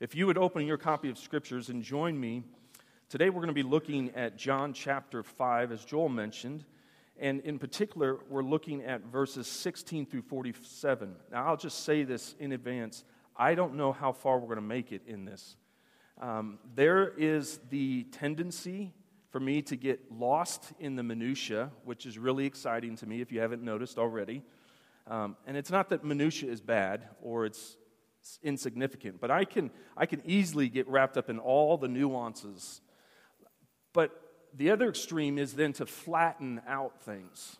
[0.00, 2.44] If you would open your copy of Scriptures and join me,
[3.08, 6.64] today we're going to be looking at John chapter 5, as Joel mentioned.
[7.18, 11.16] And in particular, we're looking at verses 16 through 47.
[11.32, 13.02] Now, I'll just say this in advance.
[13.36, 15.56] I don't know how far we're going to make it in this.
[16.20, 18.92] Um, there is the tendency
[19.30, 23.32] for me to get lost in the minutia, which is really exciting to me if
[23.32, 24.44] you haven't noticed already.
[25.08, 27.76] Um, and it's not that minutia is bad or it's
[28.42, 32.80] insignificant, but I can, I can easily get wrapped up in all the nuances.
[33.92, 34.10] But
[34.54, 37.56] the other extreme is then to flatten out things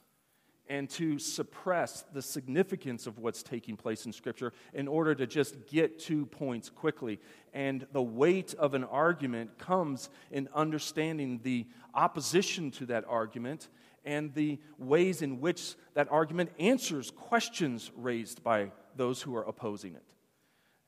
[0.68, 5.66] and to suppress the significance of what's taking place in Scripture in order to just
[5.66, 7.18] get to points quickly.
[7.54, 13.68] And the weight of an argument comes in understanding the opposition to that argument
[14.04, 19.94] and the ways in which that argument answers questions raised by those who are opposing
[19.94, 20.02] it.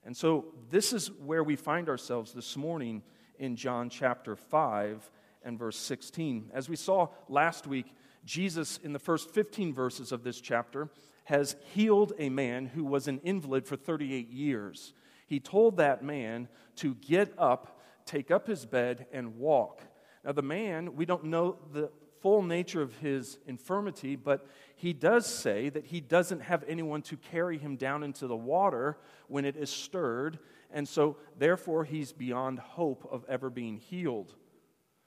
[0.04, 3.02] And so, this is where we find ourselves this morning
[3.38, 5.10] in John chapter 5
[5.42, 6.50] and verse 16.
[6.54, 7.94] As we saw last week,
[8.24, 10.88] Jesus, in the first 15 verses of this chapter,
[11.24, 14.94] has healed a man who was an invalid for 38 years.
[15.26, 19.82] He told that man to get up, take up his bed, and walk.
[20.24, 25.26] Now, the man, we don't know the full nature of his infirmity, but he does
[25.26, 29.56] say that he doesn't have anyone to carry him down into the water when it
[29.56, 30.38] is stirred,
[30.70, 34.34] and so therefore he's beyond hope of ever being healed.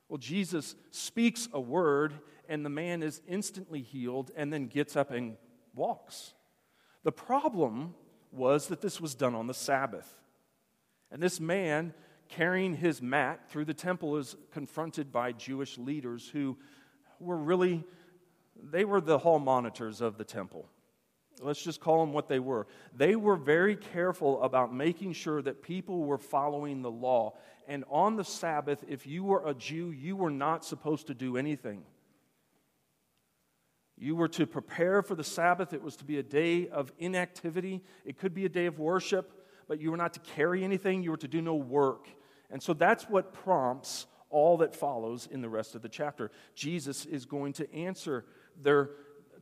[0.09, 2.14] Well, Jesus speaks a word,
[2.47, 5.38] and the man is instantly healed and then gets up and
[5.73, 6.34] walks.
[7.03, 7.95] The problem
[8.31, 10.19] was that this was done on the Sabbath.
[11.11, 11.94] And this man
[12.30, 16.58] carrying his mat through the temple is confronted by Jewish leaders who
[17.24, 17.84] were really,
[18.62, 20.70] they were the hall monitors of the temple.
[21.42, 22.68] Let's just call them what they were.
[22.96, 27.34] They were very careful about making sure that people were following the law.
[27.68, 31.38] And on the Sabbath, if you were a Jew, you were not supposed to do
[31.38, 31.84] anything.
[33.97, 35.74] You were to prepare for the Sabbath.
[35.74, 37.84] It was to be a day of inactivity.
[38.06, 39.34] It could be a day of worship,
[39.68, 41.03] but you were not to carry anything.
[41.03, 42.08] You were to do no work.
[42.50, 46.32] And so that's what prompts all that follows in the rest of the chapter.
[46.56, 48.26] Jesus is going to answer
[48.60, 48.90] their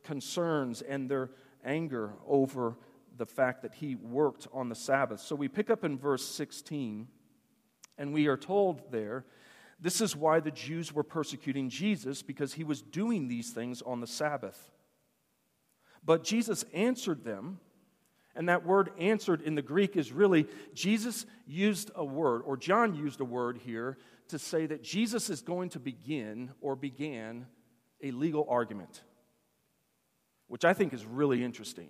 [0.04, 1.30] concerns and their
[1.64, 2.76] anger over
[3.16, 5.20] the fact that he worked on the Sabbath.
[5.20, 7.08] So we pick up in verse 16,
[7.98, 9.24] and we are told there
[9.80, 14.00] this is why the Jews were persecuting Jesus, because he was doing these things on
[14.00, 14.70] the Sabbath.
[16.04, 17.58] But Jesus answered them,
[18.34, 22.94] and that word answered in the Greek is really Jesus used a word, or John
[22.94, 23.98] used a word here
[24.28, 27.46] to say that Jesus is going to begin or began
[28.02, 29.02] a legal argument
[30.52, 31.88] which I think is really interesting.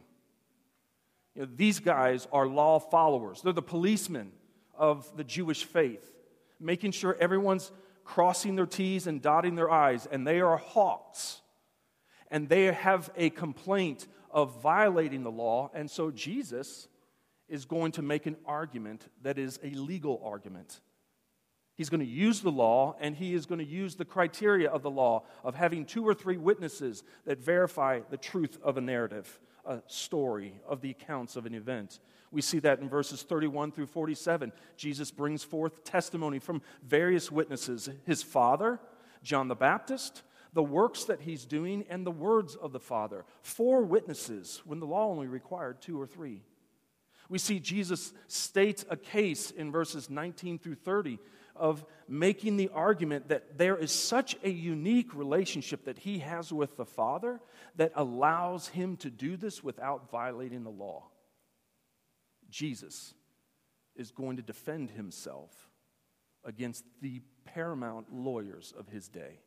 [1.35, 4.31] You know, these guys are law followers, they're the policemen
[4.73, 6.09] of the Jewish faith,
[6.61, 7.73] making sure everyone's
[8.05, 11.41] crossing their T's and dotting their I's, and they are hawks.
[12.31, 16.89] And they have a complaint of violating the law, and so Jesus
[17.49, 20.81] is going to make an argument that is a legal argument.
[21.75, 24.83] He's going to use the law and he is going to use the criteria of
[24.83, 29.41] the law of having two or three witnesses that verify the truth of a narrative,
[29.65, 32.01] a story, of the accounts of an event.
[32.31, 34.53] We see that in verses 31 through 47.
[34.77, 38.79] Jesus brings forth testimony from various witnesses his father,
[39.23, 40.23] John the Baptist,
[40.53, 43.25] the works that he's doing, and the words of the Father.
[43.43, 46.43] Four witnesses when the law only required two or three.
[47.29, 51.19] We see Jesus state a case in verses 19 through 30
[51.57, 56.77] of making the argument that there is such a unique relationship that he has with
[56.77, 57.41] the Father
[57.77, 61.05] that allows him to do this without violating the law.
[62.51, 63.15] Jesus
[63.97, 65.71] is going to defend himself
[66.45, 69.41] against the paramount lawyers of his day.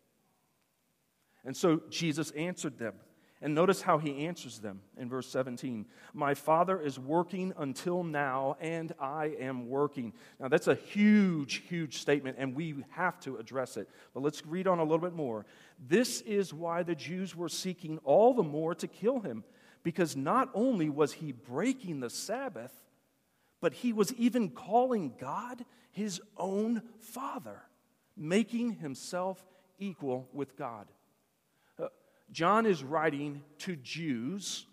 [1.45, 2.95] And so Jesus answered them
[3.41, 5.85] and notice how he answers them in verse 17.
[6.13, 10.13] My Father is working until now, and I am working.
[10.39, 13.89] Now, that's a huge, huge statement, and we have to address it.
[14.13, 15.45] But let's read on a little bit more.
[15.77, 19.43] This is why the Jews were seeking all the more to kill him,
[19.83, 22.73] because not only was he breaking the Sabbath,
[23.61, 27.61] but he was even calling God his own Father,
[28.17, 29.45] making himself
[29.77, 30.87] equal with God.
[32.31, 34.65] John is writing to Jews,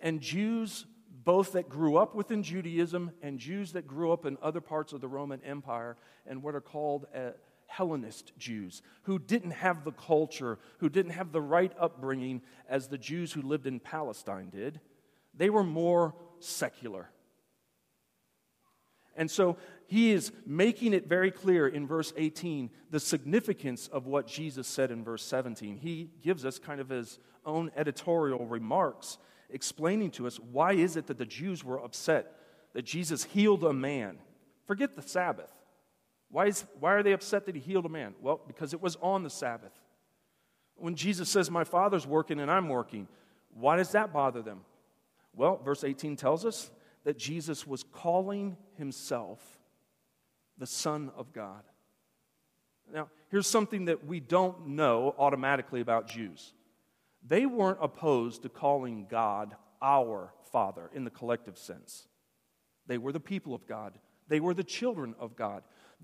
[0.00, 0.86] and Jews
[1.24, 5.00] both that grew up within Judaism and Jews that grew up in other parts of
[5.00, 5.96] the Roman Empire
[6.26, 7.30] and what are called uh,
[7.66, 12.98] Hellenist Jews, who didn't have the culture, who didn't have the right upbringing as the
[12.98, 14.80] Jews who lived in Palestine did.
[15.34, 17.10] They were more secular.
[19.20, 24.26] And so he is making it very clear in verse 18 the significance of what
[24.26, 25.76] Jesus said in verse 17.
[25.76, 29.18] He gives us kind of his own editorial remarks
[29.50, 32.34] explaining to us why is it that the Jews were upset
[32.72, 34.16] that Jesus healed a man.
[34.66, 35.52] Forget the Sabbath.
[36.30, 38.14] Why, is, why are they upset that he healed a man?
[38.22, 39.78] Well, because it was on the Sabbath.
[40.76, 43.06] When Jesus says, My Father's working and I'm working,
[43.52, 44.60] why does that bother them?
[45.36, 46.70] Well, verse 18 tells us
[47.04, 49.40] that Jesus was calling himself
[50.58, 51.62] the Son of God.
[52.92, 56.52] Now, here's something that we don't know automatically about Jews
[57.26, 62.08] they weren't opposed to calling God our Father in the collective sense.
[62.86, 63.98] They were the people of God,
[64.28, 65.62] they were the children of God.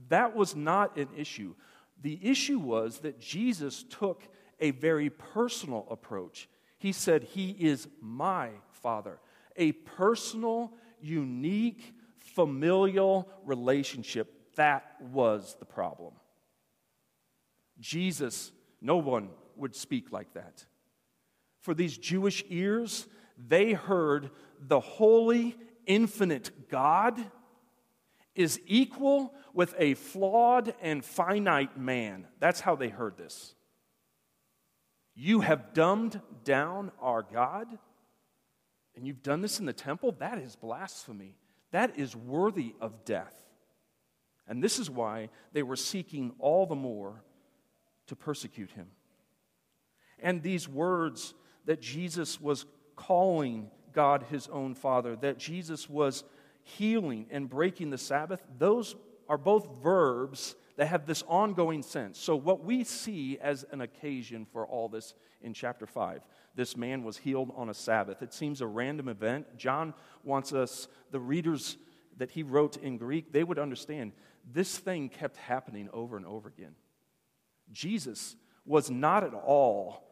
[0.09, 1.55] That was not an issue.
[2.03, 4.23] The issue was that Jesus took
[4.61, 6.49] a very personal approach.
[6.79, 9.19] He said, He is my Father.
[9.57, 14.55] A personal, unique, familial relationship.
[14.57, 16.15] That was the problem.
[17.79, 20.65] Jesus, no one would speak like that.
[21.61, 23.07] For these Jewish ears,
[23.37, 25.57] they heard the holy,
[25.87, 27.19] infinite God
[28.35, 32.27] is equal with a flawed and finite man.
[32.39, 33.55] That's how they heard this.
[35.15, 37.67] You have dumbed down our God,
[38.97, 40.13] and you've done this in the temple?
[40.19, 41.37] That is blasphemy.
[41.71, 43.35] That is worthy of death.
[44.49, 47.23] And this is why they were seeking all the more
[48.07, 48.87] to persecute him.
[50.19, 51.35] And these words
[51.67, 52.65] that Jesus was
[52.95, 56.25] calling God his own Father, that Jesus was
[56.63, 58.97] healing and breaking the Sabbath, those
[59.29, 62.19] are both verbs that have this ongoing sense.
[62.19, 66.21] So, what we see as an occasion for all this in chapter 5,
[66.57, 68.23] this man was healed on a Sabbath.
[68.23, 69.57] It seems a random event.
[69.57, 69.95] John
[70.25, 71.77] wants us, the readers
[72.17, 74.13] that he wrote in Greek, they would understand
[74.51, 76.75] this thing kept happening over and over again.
[77.71, 80.03] Jesus was not at all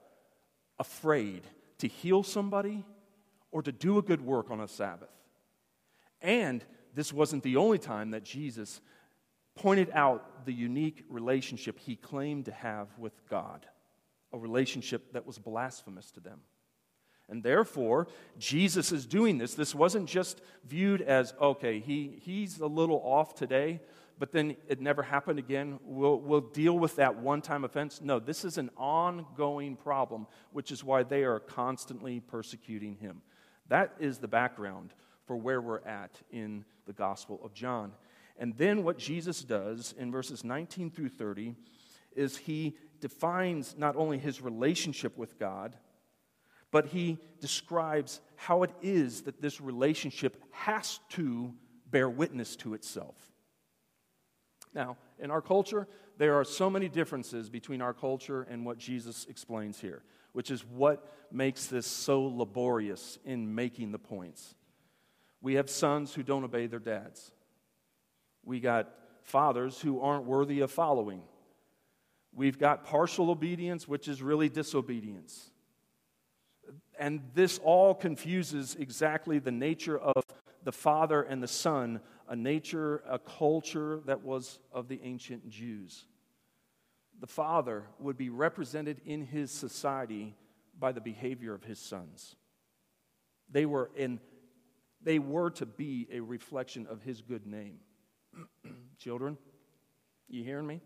[0.79, 1.43] afraid
[1.79, 2.85] to heal somebody
[3.51, 5.09] or to do a good work on a Sabbath.
[6.21, 6.65] And
[6.95, 8.81] this wasn't the only time that Jesus
[9.55, 13.67] pointed out the unique relationship he claimed to have with God,
[14.35, 16.41] a relationship that was blasphemous to them.
[17.29, 18.09] And therefore,
[18.39, 19.55] Jesus is doing this.
[19.55, 23.81] This wasn't just viewed as, okay, he, he's a little off today,
[24.19, 25.79] but then it never happened again.
[25.85, 28.01] We'll, we'll deal with that one time offense.
[28.03, 33.23] No, this is an ongoing problem, which is why they are constantly persecuting him.
[33.69, 34.93] That is the background
[35.27, 37.93] for where we're at in the Gospel of John.
[38.37, 41.55] And then what Jesus does in verses 19 through 30
[42.15, 45.77] is he defines not only his relationship with God,
[46.71, 51.53] but he describes how it is that this relationship has to
[51.91, 53.15] bear witness to itself.
[54.75, 55.87] Now, in our culture,
[56.17, 60.03] there are so many differences between our culture and what Jesus explains here,
[60.33, 64.55] which is what makes this so laborious in making the points.
[65.43, 67.33] We have sons who don't obey their dads.
[68.47, 68.89] We got
[69.25, 71.21] fathers who aren't worthy of following.
[72.35, 75.51] We've got partial obedience, which is really disobedience.
[76.99, 80.23] And this all confuses exactly the nature of
[80.65, 86.07] the Father and the Son, a nature, a culture that was of the ancient Jews.
[87.21, 90.35] The Father would be represented in his society
[90.79, 92.35] by the behavior of his sons.
[93.51, 94.19] They were, in,
[95.03, 97.79] they were to be a reflection of his good name.
[98.99, 99.39] Children,
[100.29, 100.81] you hearing me?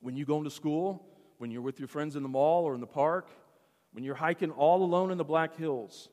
[0.00, 1.06] When you go into school,
[1.38, 3.28] when you're with your friends in the mall or in the park,
[3.92, 6.08] when you're hiking all alone in the Black Hills,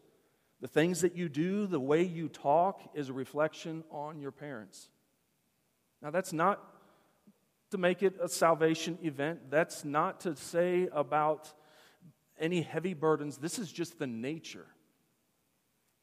[0.62, 4.90] the things that you do, the way you talk, is a reflection on your parents.
[6.02, 6.62] Now, that's not
[7.72, 9.50] to make it a salvation event.
[9.50, 11.52] That's not to say about
[12.40, 13.38] any heavy burdens.
[13.38, 14.68] This is just the nature.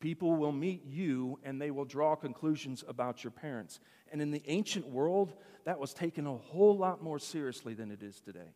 [0.01, 3.81] People will meet you and they will draw conclusions about your parents.
[4.11, 8.03] And in the ancient world, that was taken a whole lot more seriously than it
[8.03, 8.55] is today.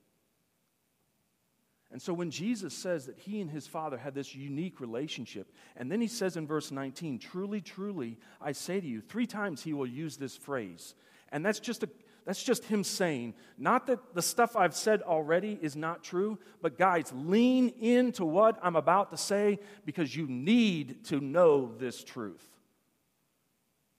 [1.92, 5.92] And so when Jesus says that he and his Father had this unique relationship, and
[5.92, 9.74] then he says in verse 19, Truly, truly, I say to you, three times he
[9.74, 10.96] will use this phrase.
[11.30, 11.88] And that's just, a,
[12.24, 16.78] that's just him saying, not that the stuff I've said already is not true, but
[16.78, 22.48] guys, lean into what I'm about to say because you need to know this truth.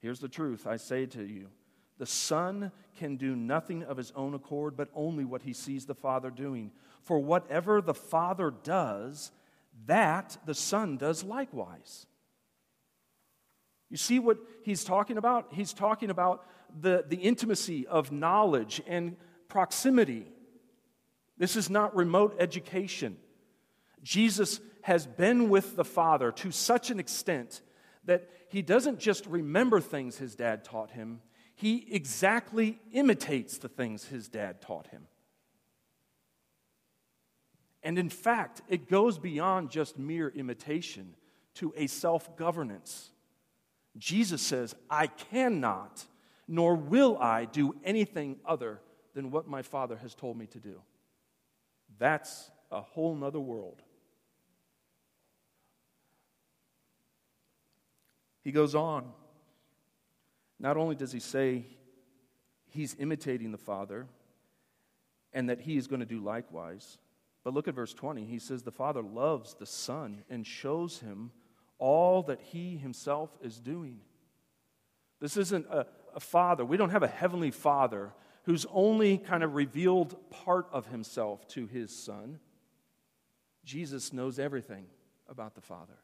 [0.00, 1.48] Here's the truth I say to you
[1.98, 5.94] the Son can do nothing of his own accord, but only what he sees the
[5.94, 6.72] Father doing.
[7.02, 9.30] For whatever the Father does,
[9.86, 12.06] that the Son does likewise.
[13.88, 15.52] You see what he's talking about?
[15.52, 16.44] He's talking about
[16.80, 19.16] the, the intimacy of knowledge and
[19.48, 20.26] proximity.
[21.38, 23.16] This is not remote education.
[24.02, 27.60] Jesus has been with the Father to such an extent
[28.04, 31.20] that he doesn't just remember things his dad taught him,
[31.56, 35.06] he exactly imitates the things his dad taught him.
[37.82, 41.14] And in fact, it goes beyond just mere imitation
[41.54, 43.10] to a self governance.
[43.96, 46.04] Jesus says, I cannot,
[46.48, 48.80] nor will I do anything other
[49.14, 50.80] than what my Father has told me to do.
[51.98, 53.82] That's a whole nother world.
[58.42, 59.10] He goes on.
[60.58, 61.66] Not only does he say
[62.70, 64.06] he's imitating the Father
[65.32, 66.98] and that he is going to do likewise,
[67.42, 68.24] but look at verse 20.
[68.24, 71.32] He says, The Father loves the Son and shows him
[71.78, 74.00] all that he himself is doing.
[75.20, 76.64] This isn't a, a father.
[76.64, 78.12] We don't have a heavenly father
[78.44, 82.40] who's only kind of revealed part of himself to his son.
[83.64, 84.86] Jesus knows everything
[85.28, 85.98] about the Father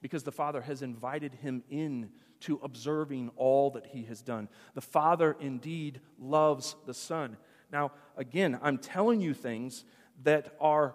[0.00, 4.48] because the Father has invited him in to observing all that he has done.
[4.74, 7.36] The Father indeed loves the Son.
[7.70, 9.84] Now, again, I'm telling you things
[10.22, 10.94] that are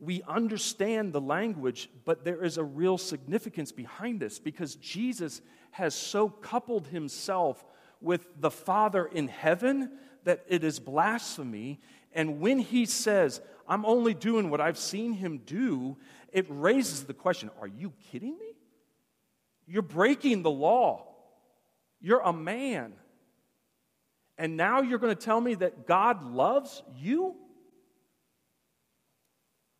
[0.00, 5.94] we understand the language, but there is a real significance behind this because Jesus has
[5.94, 7.64] so coupled himself
[8.00, 9.90] with the Father in heaven
[10.24, 11.80] that it is blasphemy.
[12.12, 15.96] And when he says, I'm only doing what I've seen him do,
[16.32, 18.54] it raises the question Are you kidding me?
[19.66, 21.06] You're breaking the law.
[22.00, 22.92] You're a man.
[24.36, 27.36] And now you're going to tell me that God loves you?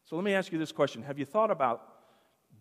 [0.04, 1.82] So let me ask you this question Have you thought about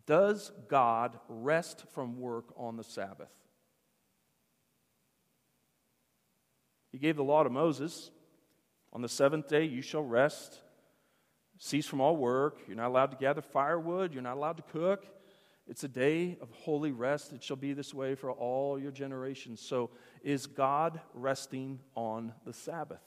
[0.05, 3.31] does God rest from work on the Sabbath?
[6.91, 8.11] He gave the law to Moses.
[8.91, 10.61] On the seventh day, you shall rest,
[11.57, 12.59] cease from all work.
[12.67, 14.13] You're not allowed to gather firewood.
[14.13, 15.07] You're not allowed to cook.
[15.65, 17.33] It's a day of holy rest.
[17.33, 19.61] It shall be this way for all your generations.
[19.61, 19.89] So,
[20.21, 23.01] is God resting on the Sabbath?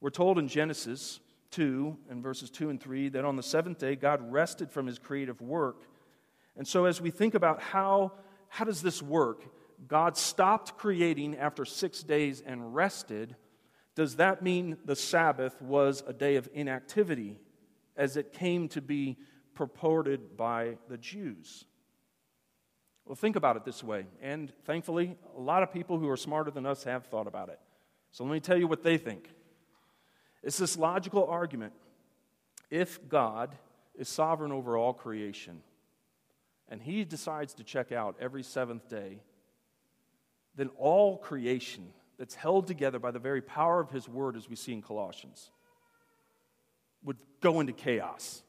[0.00, 3.96] We're told in Genesis 2 and verses 2 and 3 that on the seventh day
[3.96, 5.84] God rested from his creative work.
[6.56, 8.12] And so as we think about how,
[8.48, 9.44] how does this work,
[9.86, 13.36] God stopped creating after six days and rested.
[13.94, 17.38] Does that mean the Sabbath was a day of inactivity
[17.96, 19.16] as it came to be
[19.54, 21.64] purported by the Jews?
[23.04, 24.06] Well, think about it this way.
[24.22, 27.58] And thankfully, a lot of people who are smarter than us have thought about it.
[28.12, 29.30] So let me tell you what they think.
[30.42, 31.72] It's this logical argument.
[32.70, 33.54] If God
[33.98, 35.62] is sovereign over all creation
[36.68, 39.20] and he decides to check out every seventh day,
[40.56, 44.56] then all creation that's held together by the very power of his word, as we
[44.56, 45.50] see in Colossians,
[47.02, 48.42] would go into chaos.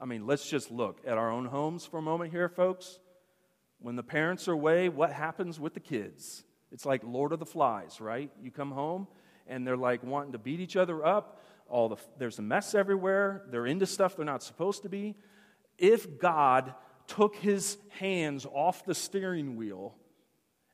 [0.00, 2.98] I mean, let's just look at our own homes for a moment here, folks.
[3.80, 6.44] When the parents are away, what happens with the kids?
[6.70, 8.30] It's like Lord of the Flies, right?
[8.40, 9.08] You come home
[9.48, 11.42] and they're like wanting to beat each other up.
[11.68, 13.44] All the, there's a mess everywhere.
[13.50, 15.16] They're into stuff they're not supposed to be.
[15.76, 16.74] If God
[17.06, 19.96] took his hands off the steering wheel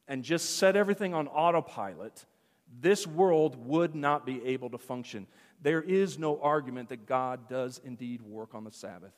[0.07, 2.27] and just set everything on autopilot,
[2.81, 5.27] this world would not be able to function.
[5.63, 9.13] There is no argument that God does indeed work on the Sabbath.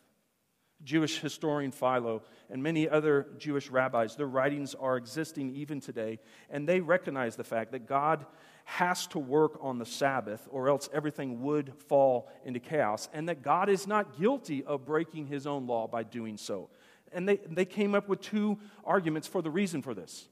[0.84, 6.18] Jewish historian Philo and many other Jewish rabbis, their writings are existing even today,
[6.50, 8.26] and they recognize the fact that God
[8.68, 13.40] has to work on the Sabbath, or else everything would fall into chaos, and that
[13.40, 16.68] God is not guilty of breaking his own law by doing so.
[17.12, 20.28] And they, they came up with two arguments for the reason for this.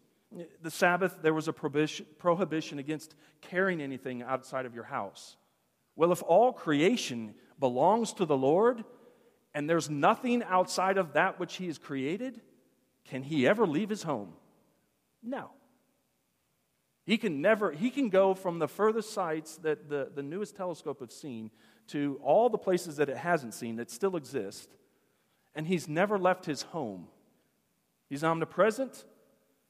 [0.63, 5.37] The Sabbath, there was a prohibition, prohibition against carrying anything outside of your house.
[5.95, 8.83] Well, if all creation belongs to the Lord,
[9.55, 12.41] and there's nothing outside of that which he has created,
[13.05, 14.33] can he ever leave his home?
[15.23, 15.53] No.
[17.05, 21.01] He can never, he can go from the furthest sites that the, the newest telescope
[21.01, 21.51] have seen
[21.89, 24.71] to all the places that it hasn't seen that still exist,
[25.55, 27.09] and he's never left his home.
[28.09, 29.05] He's omnipresent,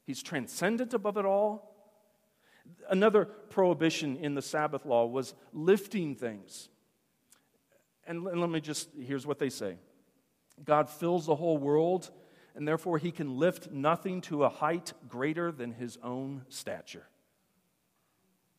[0.06, 1.72] he's transcendent above it all.
[2.88, 6.68] Another prohibition in the Sabbath law was lifting things.
[8.06, 9.76] And let me just, here's what they say
[10.62, 12.10] God fills the whole world,
[12.54, 17.08] and therefore he can lift nothing to a height greater than his own stature.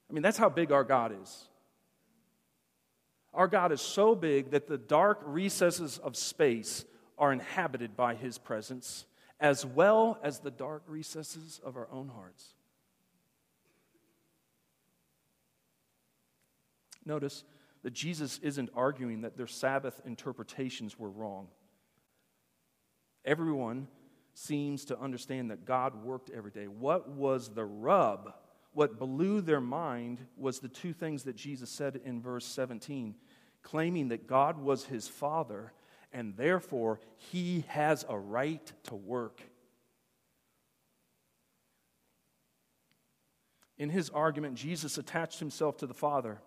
[0.09, 1.47] I mean, that's how big our God is.
[3.33, 6.85] Our God is so big that the dark recesses of space
[7.17, 9.05] are inhabited by his presence,
[9.39, 12.53] as well as the dark recesses of our own hearts.
[17.05, 17.43] Notice
[17.83, 21.47] that Jesus isn't arguing that their Sabbath interpretations were wrong.
[23.23, 23.87] Everyone
[24.33, 26.67] seems to understand that God worked every day.
[26.67, 28.33] What was the rub?
[28.75, 33.15] What blew their mind was the two things that Jesus said in verse 17,
[33.63, 35.71] claiming that God was his Father
[36.11, 39.41] and therefore he has a right to work.
[43.77, 46.41] In his argument, Jesus attached himself to the Father.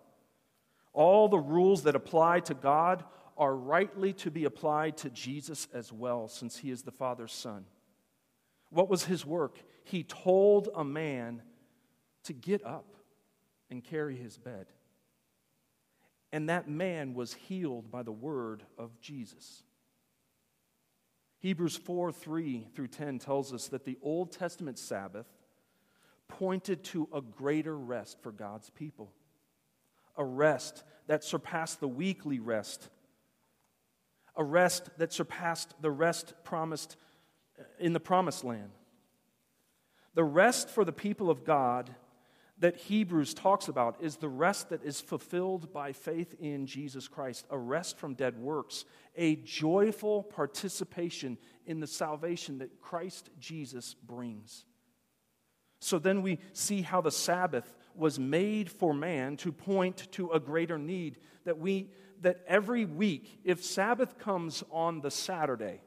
[0.92, 3.04] All the rules that apply to God
[3.38, 7.64] are rightly to be applied to Jesus as well, since he is the Father's Son.
[8.68, 9.58] What was his work?
[9.84, 11.40] He told a man
[12.24, 12.96] to get up
[13.70, 14.66] and carry his bed.
[16.32, 19.62] And that man was healed by the word of Jesus.
[21.38, 25.26] Hebrews 4 3 through 10 tells us that the Old Testament Sabbath
[26.26, 29.12] pointed to a greater rest for God's people,
[30.16, 32.88] a rest that surpassed the weekly rest,
[34.36, 36.96] a rest that surpassed the rest promised
[37.58, 38.70] uh, in the promised land.
[40.14, 41.94] The rest for the people of God
[42.60, 47.46] that Hebrews talks about is the rest that is fulfilled by faith in Jesus Christ,
[47.50, 48.84] a rest from dead works,
[49.16, 54.64] a joyful participation in the salvation that Christ Jesus brings.
[55.80, 60.40] So then we see how the Sabbath was made for man to point to a
[60.40, 65.80] greater need that we that every week if Sabbath comes on the Saturday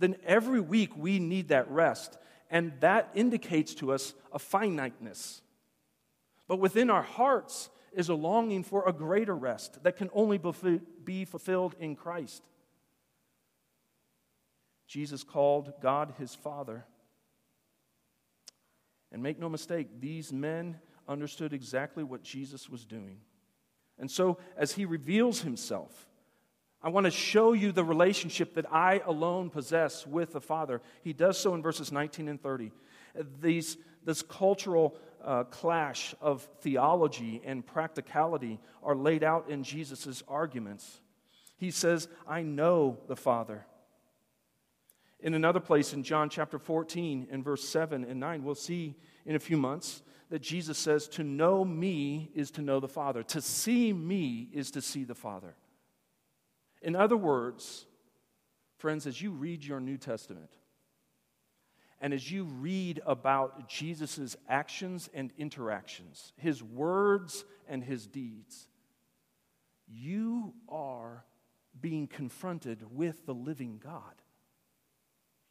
[0.00, 2.18] then every week we need that rest.
[2.50, 5.40] And that indicates to us a finiteness.
[6.48, 10.40] But within our hearts is a longing for a greater rest that can only
[11.04, 12.42] be fulfilled in Christ.
[14.86, 16.84] Jesus called God his Father.
[19.12, 23.18] And make no mistake, these men understood exactly what Jesus was doing.
[23.98, 26.08] And so, as he reveals himself,
[26.82, 30.80] I want to show you the relationship that I alone possess with the Father.
[31.02, 32.72] He does so in verses 19 and 30.
[33.42, 41.00] These, this cultural uh, clash of theology and practicality are laid out in Jesus' arguments.
[41.58, 43.66] He says, I know the Father.
[45.22, 49.36] In another place in John chapter 14, in verse 7 and 9, we'll see in
[49.36, 53.22] a few months that Jesus says, To know me is to know the Father.
[53.24, 55.54] To see me is to see the Father.
[56.82, 57.86] In other words,
[58.78, 60.50] friends, as you read your New Testament,
[62.00, 68.68] and as you read about Jesus' actions and interactions, his words and his deeds,
[69.86, 71.24] you are
[71.78, 74.14] being confronted with the living God.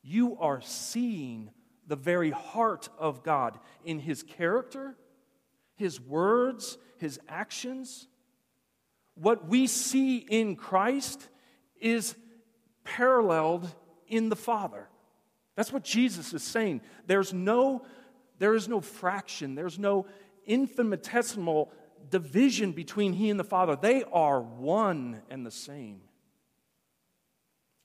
[0.02, 1.52] You are seeing
[1.86, 4.96] the very heart of God in his character,
[5.76, 8.08] his words, his actions
[9.22, 11.28] what we see in Christ
[11.80, 12.16] is
[12.84, 13.74] paralleled
[14.08, 14.88] in the Father.
[15.56, 16.82] That's what Jesus is saying.
[17.06, 17.86] There's no,
[18.38, 20.08] there is no fraction, there's no
[20.46, 21.72] infinitesimal
[22.10, 23.76] division between He and the Father.
[23.76, 26.02] They are one and the same.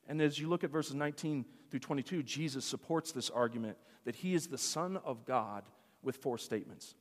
[0.06, 4.34] And as you look at verses 19 through 22, Jesus supports this argument that He
[4.34, 5.64] is the Son of God
[6.02, 6.94] with four statements.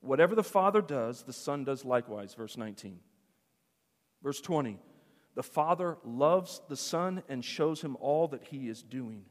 [0.00, 3.00] Whatever the Father does, the Son does likewise, verse 19.
[4.22, 4.78] Verse 20
[5.34, 9.24] The Father loves the Son and shows him all that he is doing.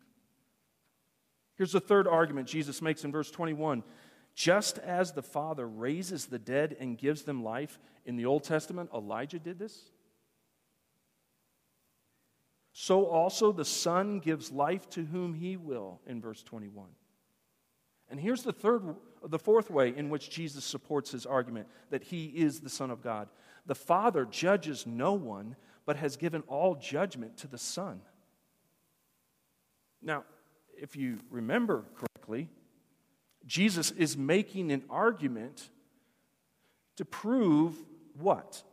[1.56, 3.84] Here's the third argument Jesus makes in verse 21.
[4.36, 8.92] Just as the Father raises the dead and gives them life, in the Old Testament,
[8.94, 9.92] Elijah did this.
[12.72, 16.90] So also the Son gives life to whom he will, in verse 21.
[18.10, 18.96] And here's the third
[19.26, 23.02] the fourth way in which Jesus supports his argument that he is the Son of
[23.02, 23.28] God.
[23.68, 28.02] The Father judges no one, but has given all judgment to the Son.
[30.02, 30.24] Now,
[30.78, 32.50] if you remember correctly,
[33.46, 35.70] Jesus is making an argument
[36.96, 37.76] to prove
[38.20, 38.64] what?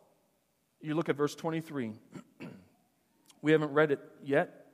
[0.81, 1.93] You look at verse 23.
[3.43, 4.67] we haven't read it yet.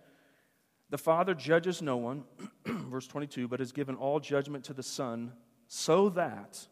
[0.90, 2.24] The Father judges no one,
[2.66, 5.32] verse 22, but has given all judgment to the Son,
[5.68, 6.66] so that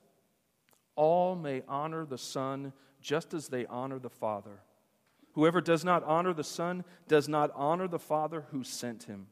[0.97, 4.61] all may honor the Son just as they honor the Father.
[5.33, 9.29] Whoever does not honor the Son does not honor the Father who sent him.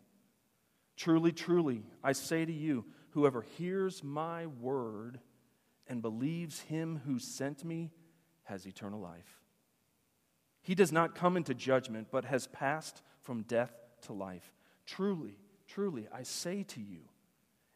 [0.97, 5.21] Truly, truly, I say to you, whoever hears my word
[5.89, 7.91] and believes him who sent me
[8.45, 9.43] has eternal life.
[10.63, 14.53] He does not come into judgment, but has passed from death to life.
[14.85, 17.01] Truly, truly, I say to you,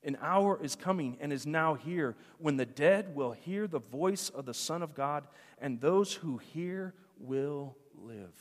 [0.03, 4.31] an hour is coming and is now here when the dead will hear the voice
[4.31, 5.25] of the Son of God,
[5.59, 8.33] and those who hear will live.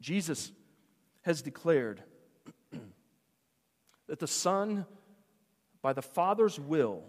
[0.00, 0.50] Jesus
[1.22, 2.02] has declared
[4.08, 4.86] that the Son,
[5.82, 7.04] by the Father's will,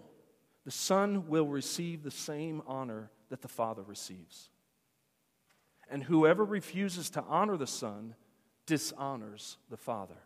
[0.64, 4.50] the Son will receive the same honor that the Father receives.
[5.90, 8.14] And whoever refuses to honor the Son
[8.66, 10.16] dishonors the Father.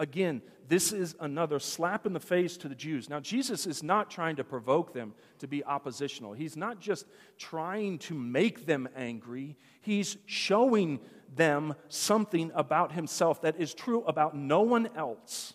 [0.00, 3.10] Again, this is another slap in the face to the Jews.
[3.10, 6.32] Now, Jesus is not trying to provoke them to be oppositional.
[6.32, 7.04] He's not just
[7.36, 11.00] trying to make them angry, he's showing
[11.36, 15.52] them something about himself that is true about no one else.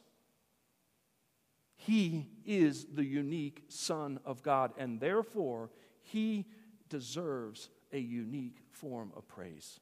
[1.75, 5.71] He is the unique Son of God, and therefore,
[6.03, 6.45] he
[6.87, 9.79] deserves a unique form of praise.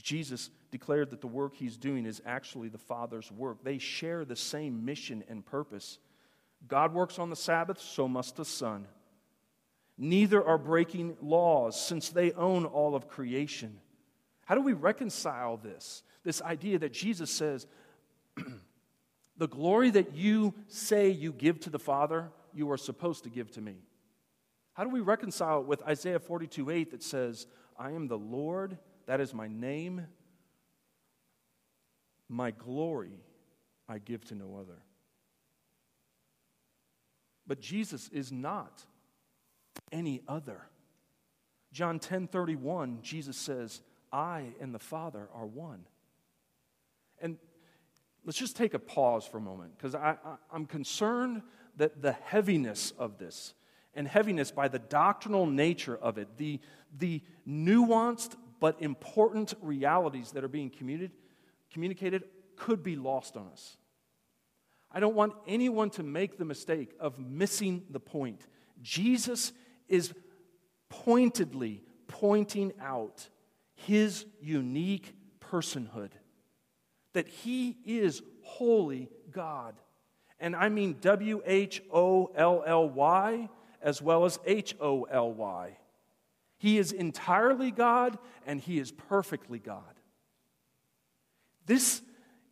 [0.00, 3.62] Jesus declared that the work he's doing is actually the Father's work.
[3.62, 5.98] They share the same mission and purpose.
[6.66, 8.86] God works on the Sabbath, so must the Son.
[9.98, 13.78] Neither are breaking laws, since they own all of creation.
[14.46, 16.02] How do we reconcile this?
[16.24, 17.66] This idea that Jesus says,
[19.36, 23.50] The glory that you say you give to the Father, you are supposed to give
[23.52, 23.76] to me.
[24.74, 27.46] How do we reconcile it with Isaiah 42 8 that says,
[27.78, 30.06] I am the Lord, that is my name,
[32.28, 33.20] my glory
[33.88, 34.78] I give to no other.
[37.46, 38.84] But Jesus is not
[39.90, 40.62] any other.
[41.72, 45.86] John 10 31, Jesus says, I and the Father are one.
[47.20, 47.38] And
[48.24, 51.42] let's just take a pause for a moment because I, I, am concerned
[51.76, 53.54] that the heaviness of this,
[53.94, 56.60] and heaviness by the doctrinal nature of it, the,
[56.98, 62.22] the nuanced but important realities that are being communicated,
[62.54, 63.76] could be lost on us.
[64.92, 68.46] I don't want anyone to make the mistake of missing the point.
[68.80, 69.52] Jesus
[69.88, 70.14] is
[70.88, 73.28] pointedly pointing out
[73.74, 76.12] his unique personhood,
[77.14, 79.74] that he is holy God.
[80.38, 83.48] And I mean W H O L L Y
[83.82, 85.78] as well as H O L Y.
[86.62, 89.82] He is entirely God and he is perfectly God.
[91.66, 92.00] This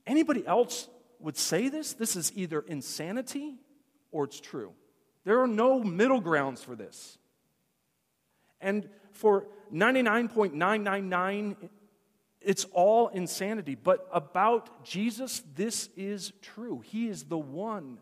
[0.05, 0.88] anybody else
[1.20, 3.61] would say this, this is either insanity
[4.11, 4.73] or it's true.
[5.23, 7.18] There are no middle grounds for this.
[8.61, 11.68] And for 99.999,
[12.40, 13.77] it's all insanity.
[13.77, 16.81] But about Jesus, this is true.
[16.81, 17.99] He is the one.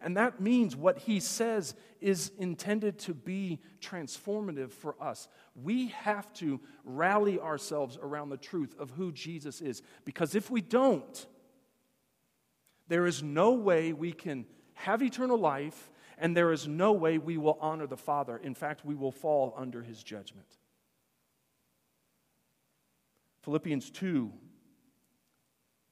[0.00, 5.28] And that means what he says is intended to be transformative for us.
[5.54, 9.82] We have to rally ourselves around the truth of who Jesus is.
[10.04, 11.26] Because if we don't,
[12.88, 17.36] there is no way we can have eternal life, and there is no way we
[17.36, 18.38] will honor the Father.
[18.38, 20.46] In fact, we will fall under his judgment.
[23.42, 24.32] Philippians 2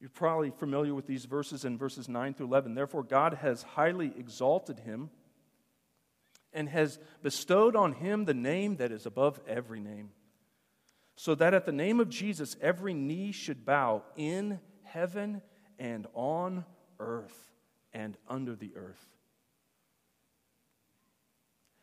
[0.01, 2.75] you're probably familiar with these verses in verses 9 through 11.
[2.75, 5.11] Therefore, God has highly exalted him
[6.53, 10.11] and has bestowed on him the name that is above every name,
[11.17, 15.43] so that at the name of Jesus every knee should bow in heaven
[15.79, 16.65] and on
[16.99, 17.53] earth
[17.93, 19.05] and under the earth.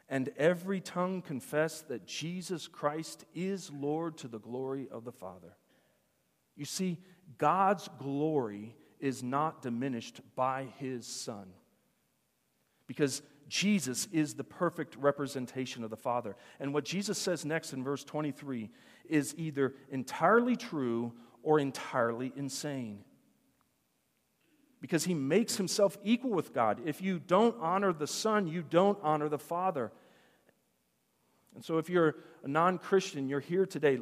[0.07, 5.57] And every tongue confess that Jesus Christ is Lord to the glory of the Father.
[6.55, 6.97] You see,
[7.37, 11.47] God's glory is not diminished by his Son.
[12.87, 16.35] Because Jesus is the perfect representation of the Father.
[16.59, 18.69] And what Jesus says next in verse 23
[19.07, 21.13] is either entirely true
[21.43, 23.03] or entirely insane.
[24.81, 26.81] Because he makes himself equal with God.
[26.85, 29.91] If you don't honor the Son, you don't honor the Father.
[31.55, 33.99] And so, if you're a non Christian, you're here today,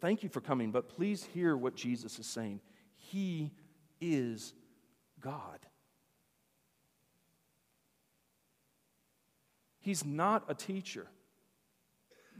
[0.00, 2.60] thank you for coming, but please hear what Jesus is saying.
[2.96, 3.52] He
[4.00, 4.54] is
[5.20, 5.60] God.
[9.80, 11.06] He's not a teacher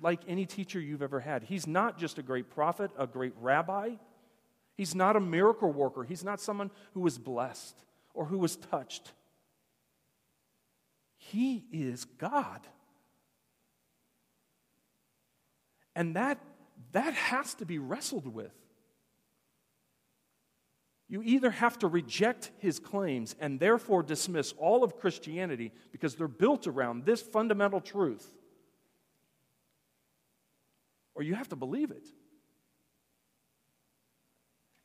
[0.01, 1.45] like any teacher you've ever had.
[1.45, 3.90] He's not just a great prophet, a great rabbi.
[4.75, 6.03] He's not a miracle worker.
[6.03, 7.77] He's not someone who was blessed
[8.12, 9.12] or who was touched.
[11.17, 12.61] He is God.
[15.95, 16.38] And that
[16.95, 18.55] that has to be wrestled with.
[21.09, 26.29] You either have to reject his claims and therefore dismiss all of Christianity because they're
[26.29, 28.27] built around this fundamental truth,
[31.15, 32.07] or you have to believe it.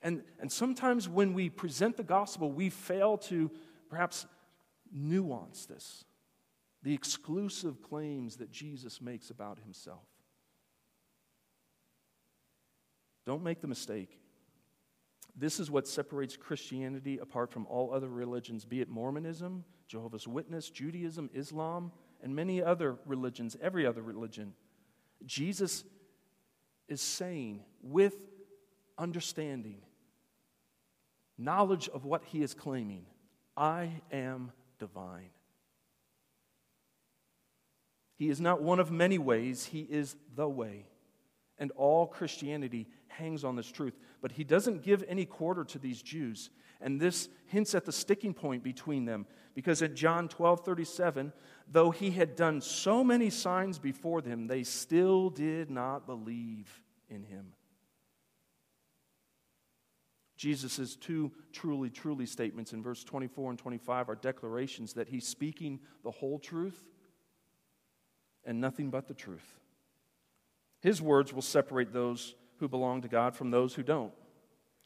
[0.01, 3.51] And, and sometimes when we present the gospel, we fail to
[3.89, 4.25] perhaps
[4.91, 6.05] nuance this
[6.81, 10.05] the exclusive claims that Jesus makes about himself.
[13.29, 14.17] Don't make the mistake.
[15.35, 20.71] This is what separates Christianity apart from all other religions, be it Mormonism, Jehovah's Witness,
[20.71, 21.91] Judaism, Islam,
[22.23, 24.55] and many other religions, every other religion.
[25.27, 25.83] Jesus
[26.87, 28.15] is saying, with
[28.97, 29.83] understanding,
[31.37, 33.05] knowledge of what he is claiming,
[33.55, 35.29] I am divine.
[38.15, 40.87] He is not one of many ways, He is the way.
[41.59, 43.97] And all Christianity hangs on this truth.
[44.21, 46.49] But He doesn't give any quarter to these Jews.
[46.81, 49.25] And this hints at the sticking point between them.
[49.53, 51.33] Because in John 12 37,
[51.69, 57.23] though He had done so many signs before them, they still did not believe in
[57.23, 57.53] Him.
[60.37, 65.81] Jesus' two truly, truly statements in verse 24 and 25 are declarations that He's speaking
[66.03, 66.81] the whole truth
[68.45, 69.59] and nothing but the truth.
[70.81, 74.13] His words will separate those who belong to God from those who don't.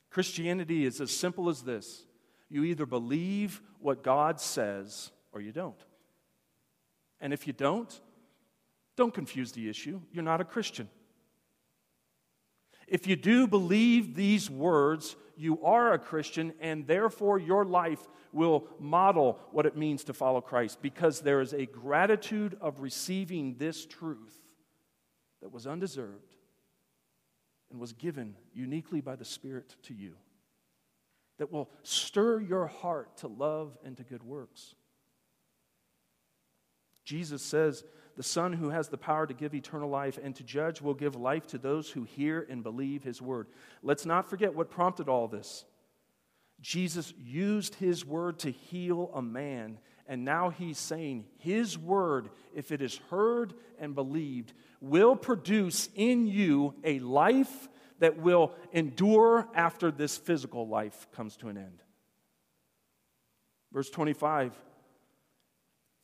[0.10, 2.06] Christianity is as simple as this
[2.50, 5.82] you either believe what God says or you don't.
[7.20, 8.00] And if you don't,
[8.96, 10.02] don't confuse the issue.
[10.12, 10.88] You're not a Christian.
[12.88, 18.68] If you do believe these words, you are a Christian, and therefore your life will
[18.80, 23.86] model what it means to follow Christ because there is a gratitude of receiving this
[23.86, 24.38] truth
[25.42, 26.33] that was undeserved
[27.74, 30.14] and was given uniquely by the Spirit to you
[31.40, 34.76] that will stir your heart to love and to good works.
[37.04, 37.84] Jesus says,
[38.16, 41.16] The Son who has the power to give eternal life and to judge will give
[41.16, 43.48] life to those who hear and believe his word.
[43.82, 45.66] Let's not forget what prompted all this.
[46.62, 52.72] Jesus used his word to heal a man, and now he's saying his word, if
[52.72, 59.92] it is heard and believed, will produce in you a life that will endure after
[59.92, 61.82] this physical life comes to an end.
[63.72, 64.54] Verse 25,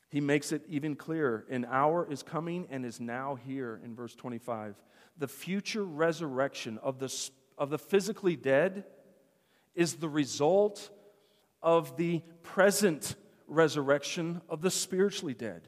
[0.10, 1.46] he makes it even clearer.
[1.50, 4.76] An hour is coming and is now here in verse 25.
[5.18, 7.14] The future resurrection of the,
[7.58, 8.86] of the physically dead
[9.76, 10.90] is the result
[11.62, 13.16] of the present
[13.50, 15.68] resurrection of the spiritually dead.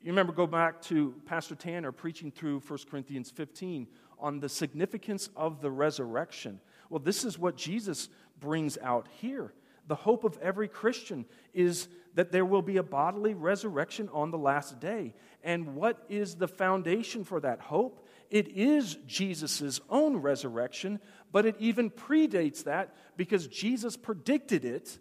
[0.00, 3.86] You remember, go back to Pastor Tanner preaching through 1 Corinthians 15
[4.18, 6.60] on the significance of the resurrection.
[6.90, 9.54] Well, this is what Jesus brings out here.
[9.86, 14.38] The hope of every Christian is that there will be a bodily resurrection on the
[14.38, 15.14] last day.
[15.42, 18.06] And what is the foundation for that hope?
[18.30, 21.00] It is Jesus' own resurrection,
[21.32, 24.98] but it even predates that because Jesus predicted it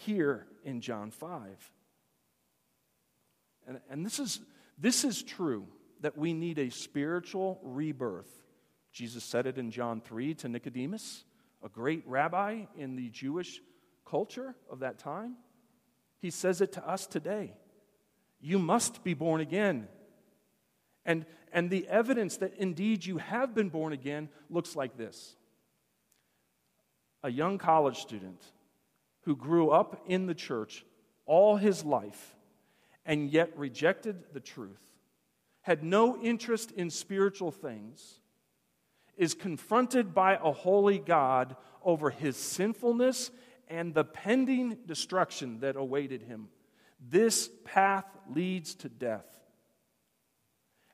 [0.00, 1.70] here in John 5.
[3.66, 4.40] And, and this, is,
[4.78, 5.66] this is true
[6.00, 8.30] that we need a spiritual rebirth.
[8.92, 11.24] Jesus said it in John 3 to Nicodemus,
[11.62, 13.60] a great rabbi in the Jewish
[14.04, 15.36] culture of that time.
[16.18, 17.54] He says it to us today.
[18.40, 19.86] You must be born again.
[21.04, 25.36] And, and the evidence that indeed you have been born again looks like this
[27.22, 28.42] a young college student
[29.30, 30.84] who grew up in the church
[31.24, 32.34] all his life
[33.06, 34.82] and yet rejected the truth,
[35.60, 38.18] had no interest in spiritual things,
[39.16, 43.30] is confronted by a holy God over his sinfulness
[43.68, 46.48] and the pending destruction that awaited him.
[46.98, 49.26] This path leads to death.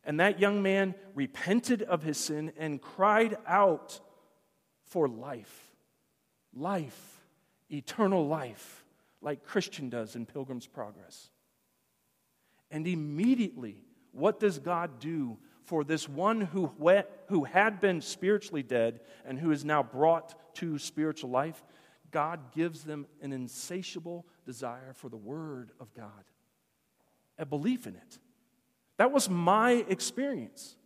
[0.04, 3.98] And that young man repented of his sin and cried out
[4.84, 5.72] for life.
[6.54, 7.15] Life,
[7.70, 8.84] eternal life,
[9.20, 11.30] like Christian does in Pilgrim's Progress.
[12.70, 16.72] And immediately, what does God do for this one who,
[17.28, 21.64] who had been spiritually dead and who is now brought to spiritual life?
[22.10, 26.24] God gives them an insatiable desire for the Word of God,
[27.38, 28.18] a belief in it.
[28.96, 30.76] That was my experience.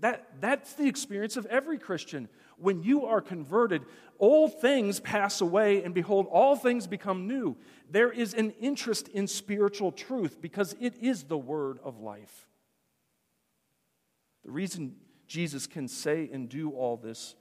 [0.00, 2.28] That, that's the experience of every Christian.
[2.58, 3.82] When you are converted,
[4.18, 7.56] old things pass away, and behold, all things become new.
[7.90, 12.48] There is an interest in spiritual truth because it is the word of life.
[14.44, 17.34] The reason Jesus can say and do all this,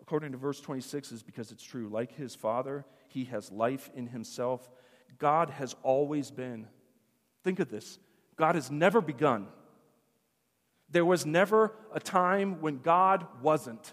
[0.00, 1.88] according to verse 26, is because it's true.
[1.88, 4.68] Like his Father, he has life in himself.
[5.18, 6.66] God has always been.
[7.44, 7.98] Think of this
[8.36, 9.48] God has never begun.
[10.88, 13.92] There was never a time when God wasn't.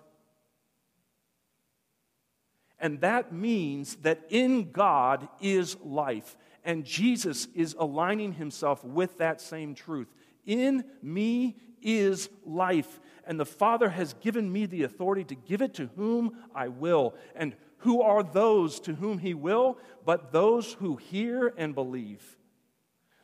[2.84, 6.36] And that means that in God is life.
[6.66, 10.14] And Jesus is aligning himself with that same truth.
[10.46, 13.00] In me is life.
[13.26, 17.16] And the Father has given me the authority to give it to whom I will.
[17.38, 19.78] And who are those to whom he will?
[20.04, 22.38] But those who hear and believe.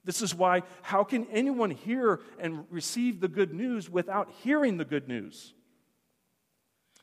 [0.05, 4.85] This is why, how can anyone hear and receive the good news without hearing the
[4.85, 5.53] good news?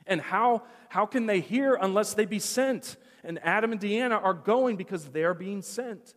[0.06, 2.96] And how, how can they hear unless they be sent?
[3.24, 6.14] And Adam and Deanna are going because they're being sent.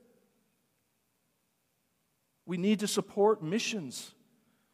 [2.45, 4.13] We need to support missions.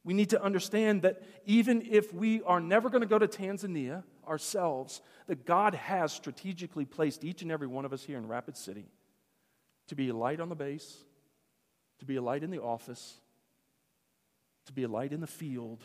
[0.04, 4.04] We need to understand that even if we are never going to go to Tanzania
[4.28, 8.56] ourselves, that God has strategically placed each and every one of us here in Rapid
[8.58, 8.86] City
[9.88, 10.98] to be a light on the base,
[12.00, 13.16] to be a light in the office,
[14.66, 15.84] to be a light in the field.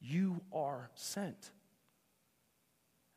[0.00, 1.50] You are sent.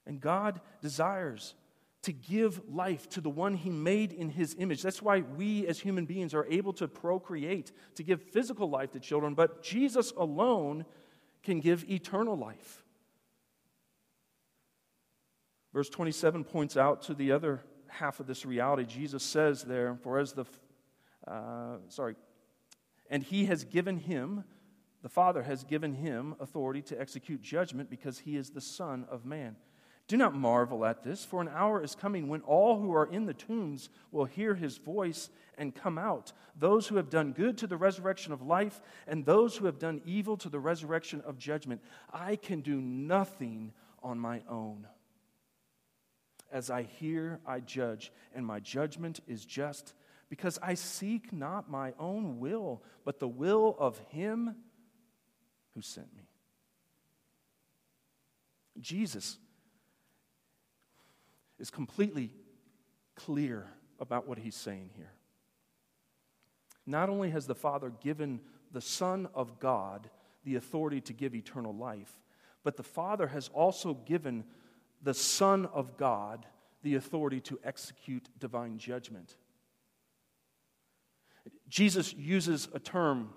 [0.05, 1.55] And God desires
[2.03, 4.81] to give life to the one he made in his image.
[4.81, 8.99] That's why we as human beings are able to procreate, to give physical life to
[8.99, 10.85] children, but Jesus alone
[11.43, 12.83] can give eternal life.
[15.73, 18.85] Verse 27 points out to the other half of this reality.
[18.85, 20.45] Jesus says there, For as the,
[21.25, 22.15] uh, sorry,
[23.09, 24.43] and he has given him,
[25.03, 29.25] the Father has given him authority to execute judgment because he is the Son of
[29.25, 29.57] Man.
[30.07, 33.25] Do not marvel at this, for an hour is coming when all who are in
[33.25, 36.31] the tombs will hear his voice and come out.
[36.57, 40.01] Those who have done good to the resurrection of life, and those who have done
[40.05, 41.81] evil to the resurrection of judgment.
[42.11, 44.87] I can do nothing on my own.
[46.51, 49.93] As I hear, I judge, and my judgment is just,
[50.29, 54.55] because I seek not my own will, but the will of him
[55.75, 56.27] who sent me.
[58.79, 59.37] Jesus
[61.59, 62.31] is completely
[63.15, 63.67] clear
[63.99, 65.11] about what he's saying here.
[66.85, 70.09] Not only has the Father given the Son of God
[70.43, 72.11] the authority to give eternal life,
[72.63, 74.43] but the Father has also given
[75.01, 76.45] the Son of God
[76.81, 79.37] the authority to execute divine judgment.
[81.69, 83.29] Jesus uses a term,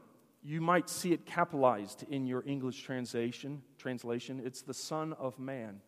[0.47, 3.61] you might see it capitalized in your English translation.
[3.79, 4.41] translation.
[4.45, 5.81] It's the Son of Man.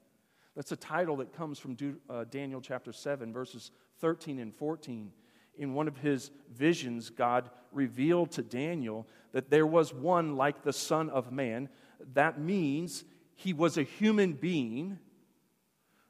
[0.56, 1.76] That's a title that comes from
[2.10, 5.12] uh, Daniel chapter 7, verses 13 and 14.
[5.58, 10.72] In one of his visions, God revealed to Daniel that there was one like the
[10.72, 11.68] Son of Man.
[12.14, 13.04] That means
[13.36, 14.98] he was a human being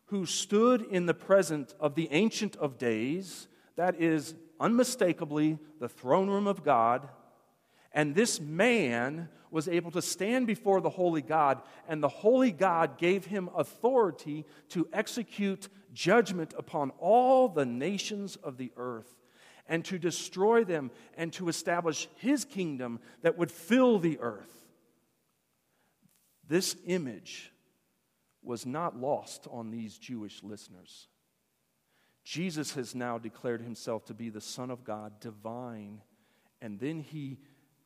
[0.06, 6.30] who stood in the presence of the Ancient of Days, that is unmistakably the throne
[6.30, 7.10] room of God,
[7.92, 12.98] and this man was able to stand before the holy God, and the holy God
[12.98, 19.14] gave him authority to execute judgment upon all the nations of the earth
[19.66, 24.66] and to destroy them and to establish his kingdom that would fill the earth.
[26.46, 27.52] This image
[28.42, 31.08] was not lost on these Jewish listeners.
[32.24, 36.02] Jesus has now declared himself to be the Son of God, divine,
[36.60, 37.38] and then he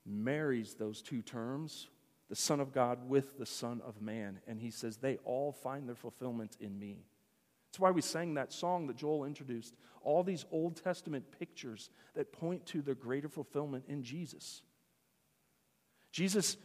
[0.04, 1.88] marries those two terms,
[2.28, 4.40] the Son of God with the Son of Man.
[4.46, 7.04] And he says, they all find their fulfillment in me.
[7.70, 9.74] That's why we sang that song that Joel introduced.
[10.02, 14.62] All these Old Testament pictures that point to the greater fulfillment in Jesus.
[16.10, 16.58] Jesus,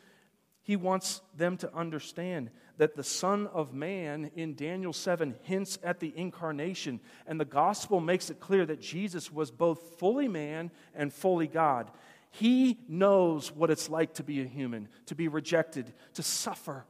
[0.64, 6.02] he wants them to understand that the Son of Man in Daniel 7 hints at
[6.02, 11.14] the incarnation, and the gospel makes it clear that Jesus was both fully man and
[11.14, 11.90] fully God.
[12.32, 16.86] He knows what it's like to be a human, to be rejected, to suffer.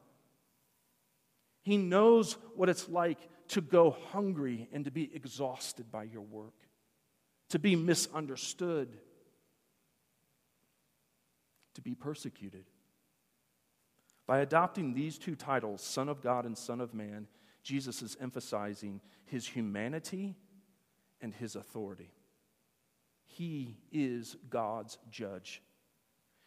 [1.61, 3.19] He knows what it's like
[3.49, 6.55] to go hungry and to be exhausted by your work,
[7.49, 8.97] to be misunderstood,
[11.75, 12.65] to be persecuted.
[14.25, 17.27] By adopting these two titles, Son of God and Son of Man,
[17.63, 20.35] Jesus is emphasizing his humanity
[21.21, 22.11] and his authority.
[23.27, 25.61] He is God's judge.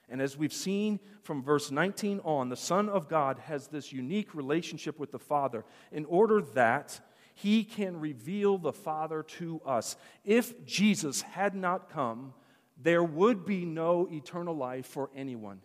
[0.08, 4.34] And as we've seen from verse 19 on, the Son of God has this unique
[4.34, 7.00] relationship with the Father in order that
[7.34, 9.96] he can reveal the Father to us.
[10.24, 12.34] If Jesus had not come,
[12.76, 15.60] there would be no eternal life for anyone.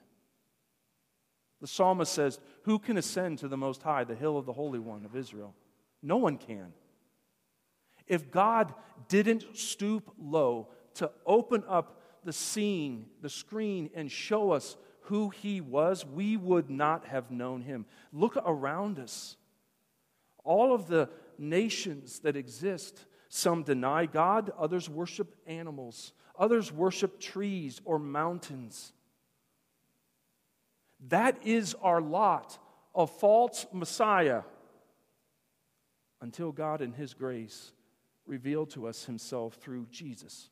[1.60, 4.80] The psalmist says, Who can ascend to the Most High, the hill of the Holy
[4.80, 5.56] One of Israel?
[6.04, 6.74] No one can.
[8.08, 8.74] If God
[9.08, 15.62] didn't stoop low to open up the scene, the screen, and show us who he
[15.62, 17.86] was, we would not have known him.
[18.12, 19.38] Look around us.
[20.44, 27.82] All of the nations that exist, some deny God, others worship animals, others worship trees
[27.86, 28.94] or mountains.
[31.10, 32.58] That is our lot,
[32.96, 34.42] a false Messiah,
[36.22, 37.74] until God, in His grace,
[38.26, 40.50] revealed to us Himself through Jesus.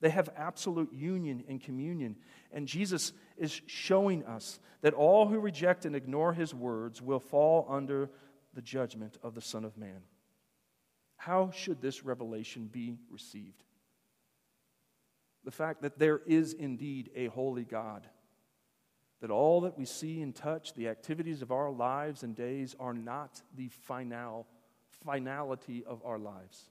[0.00, 2.16] They have absolute union and communion.
[2.52, 7.66] And Jesus is showing us that all who reject and ignore his words will fall
[7.68, 8.10] under
[8.54, 10.02] the judgment of the Son of Man.
[11.16, 13.64] How should this revelation be received?
[15.44, 18.06] The fact that there is indeed a holy God,
[19.20, 22.94] that all that we see and touch, the activities of our lives and days, are
[22.94, 24.46] not the final,
[25.02, 26.70] finality of our lives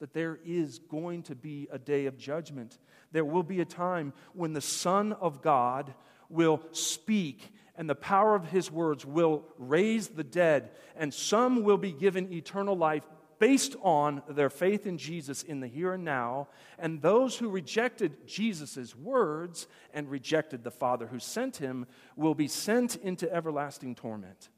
[0.00, 2.78] that there is going to be a day of judgment.
[3.12, 5.94] There will be a time when the Son of God
[6.28, 11.78] will speak, and the power of his words will raise the dead, and some will
[11.78, 13.04] be given eternal life
[13.38, 18.26] based on their faith in Jesus in the here and now, and those who rejected
[18.26, 21.86] Jesus' words and rejected the Father who sent him
[22.16, 24.48] will be sent into everlasting torment.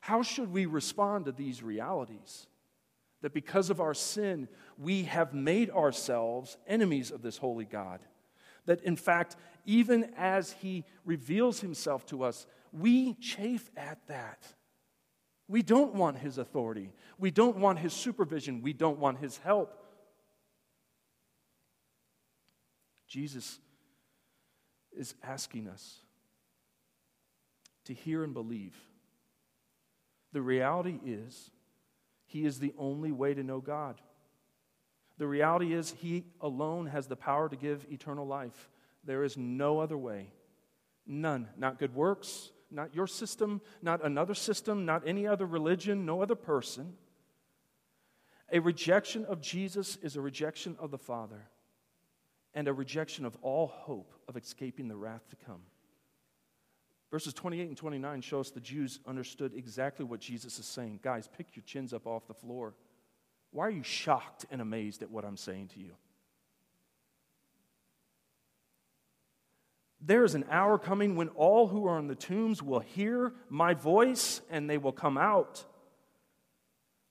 [0.00, 2.46] How should we respond to these realities?
[3.22, 4.48] That because of our sin,
[4.78, 8.00] we have made ourselves enemies of this holy God.
[8.66, 14.42] That in fact, even as He reveals Himself to us, we chafe at that.
[15.48, 16.92] We don't want His authority.
[17.18, 18.62] We don't want His supervision.
[18.62, 19.82] We don't want His help.
[23.08, 23.60] Jesus
[24.96, 26.00] is asking us
[27.84, 28.76] to hear and believe.
[30.32, 31.50] The reality is,
[32.36, 33.98] he is the only way to know God.
[35.16, 38.68] The reality is, He alone has the power to give eternal life.
[39.04, 40.28] There is no other way.
[41.06, 41.48] None.
[41.56, 46.34] Not good works, not your system, not another system, not any other religion, no other
[46.34, 46.92] person.
[48.52, 51.48] A rejection of Jesus is a rejection of the Father
[52.52, 55.62] and a rejection of all hope of escaping the wrath to come.
[57.16, 61.00] Verses 28 and 29 show us the Jews understood exactly what Jesus is saying.
[61.02, 62.74] Guys, pick your chins up off the floor.
[63.52, 65.92] Why are you shocked and amazed at what I'm saying to you?
[69.98, 73.72] There is an hour coming when all who are in the tombs will hear my
[73.72, 75.64] voice and they will come out.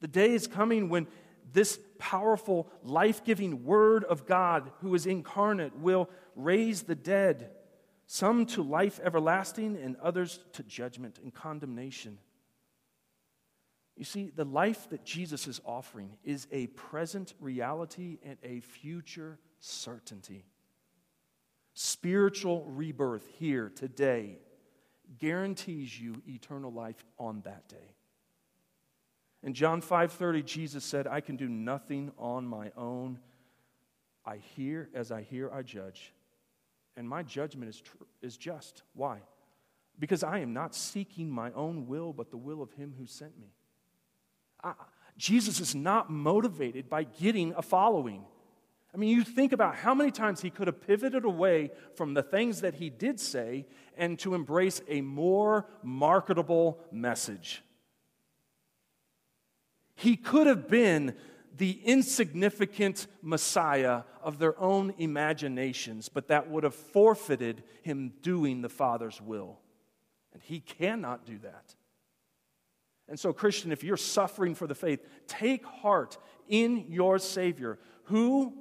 [0.01, 1.07] The day is coming when
[1.51, 7.49] this powerful, life giving Word of God, who is incarnate, will raise the dead
[8.07, 12.19] some to life everlasting, and others to judgment and condemnation.
[13.95, 19.39] You see, the life that Jesus is offering is a present reality and a future
[19.59, 20.45] certainty.
[21.73, 24.39] Spiritual rebirth here today
[25.17, 27.95] guarantees you eternal life on that day.
[29.43, 33.19] In John 5:30 Jesus said, "I can do nothing on my own.
[34.25, 36.14] I hear as I hear I judge
[36.97, 38.83] and my judgment is, tr- is just.
[38.93, 39.19] Why?
[39.99, 43.39] Because I am not seeking my own will, but the will of him who sent
[43.39, 43.47] me.
[44.63, 44.73] I,
[45.17, 48.25] Jesus is not motivated by getting a following.
[48.93, 52.23] I mean, you think about how many times he could have pivoted away from the
[52.23, 53.65] things that he did say
[53.97, 57.61] and to embrace a more marketable message.
[59.95, 61.15] He could have been
[61.57, 68.69] the insignificant Messiah of their own imaginations, but that would have forfeited him doing the
[68.69, 69.59] Father's will.
[70.33, 71.75] And he cannot do that.
[73.07, 78.53] And so, Christian, if you're suffering for the faith, take heart in your Savior, who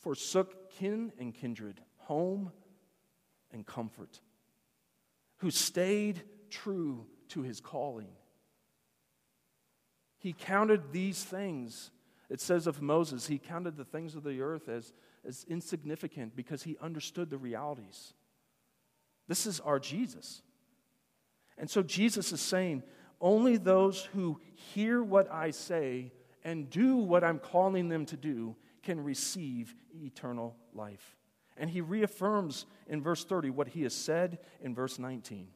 [0.00, 2.52] forsook kin and kindred, home
[3.52, 4.20] and comfort,
[5.38, 8.08] who stayed true to his calling.
[10.18, 11.90] He counted these things
[12.30, 14.92] it says of Moses, he counted the things of the earth as,
[15.26, 18.12] as insignificant because he understood the realities.
[19.28, 20.42] This is our Jesus.
[21.56, 22.82] And so Jesus is saying,
[23.20, 26.12] only those who hear what I say
[26.44, 31.16] and do what I'm calling them to do can receive eternal life.
[31.56, 35.48] And he reaffirms in verse 30 what he has said in verse 19.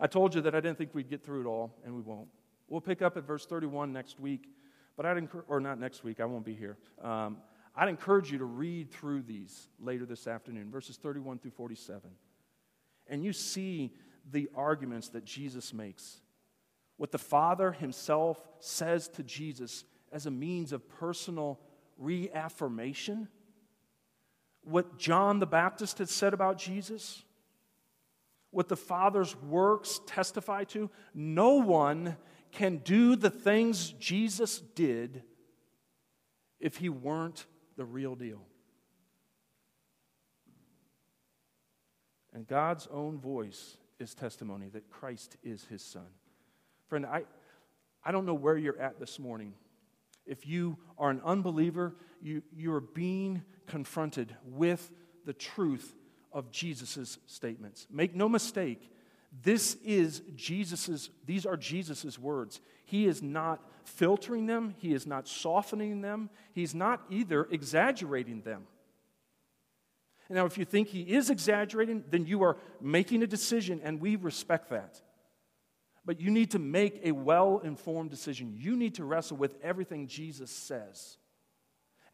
[0.00, 2.28] I told you that I didn't think we'd get through it all, and we won't.
[2.68, 4.48] We'll pick up at verse 31 next week.
[4.98, 6.76] But I'd encourage, or not next week, I won't be here.
[7.00, 7.36] Um,
[7.76, 12.10] I'd encourage you to read through these later this afternoon, verses 31 through 47.
[13.06, 13.94] And you see
[14.28, 16.20] the arguments that Jesus makes.
[16.96, 21.60] What the Father himself says to Jesus as a means of personal
[21.96, 23.28] reaffirmation.
[24.64, 27.22] What John the Baptist had said about Jesus.
[28.50, 32.16] what the Father's works testify to, no one
[32.52, 35.22] can do the things Jesus did
[36.60, 37.46] if he weren't
[37.76, 38.42] the real deal.
[42.32, 46.06] And God's own voice is testimony that Christ is his son.
[46.88, 47.24] Friend, I,
[48.04, 49.54] I don't know where you're at this morning.
[50.26, 54.92] If you are an unbeliever, you, you are being confronted with
[55.24, 55.94] the truth
[56.32, 57.86] of Jesus' statements.
[57.90, 58.90] Make no mistake,
[59.42, 62.60] this is Jesus's, these are Jesus' words.
[62.84, 68.66] He is not filtering them, he is not softening them, he's not either exaggerating them.
[70.30, 74.16] Now, if you think he is exaggerating, then you are making a decision, and we
[74.16, 75.00] respect that.
[76.04, 78.54] But you need to make a well informed decision.
[78.56, 81.16] You need to wrestle with everything Jesus says,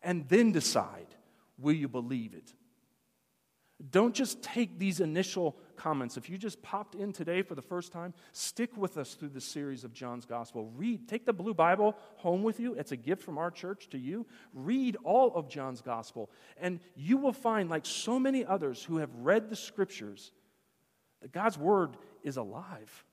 [0.02, 1.06] and then decide
[1.58, 2.52] will you believe it?
[3.90, 6.16] Don't just take these initial comments.
[6.16, 9.40] If you just popped in today for the first time, stick with us through the
[9.40, 10.70] series of John's Gospel.
[10.76, 12.74] Read, take the Blue Bible home with you.
[12.74, 14.26] It's a gift from our church to you.
[14.52, 19.14] Read all of John's Gospel, and you will find, like so many others who have
[19.14, 20.32] read the scriptures,
[21.22, 23.04] that God's Word is alive.